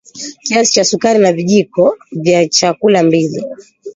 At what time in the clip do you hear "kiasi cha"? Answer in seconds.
0.45-0.83